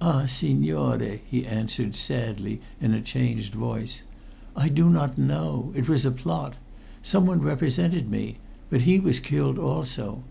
[0.00, 4.02] "Ah, signore!" he answered sadly in a changed voice,
[4.56, 5.70] "I do not know.
[5.76, 6.54] It was a plot.
[7.00, 8.38] Someone represented me
[8.70, 10.24] but he was killed also.